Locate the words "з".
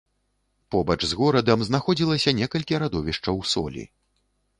1.09-1.17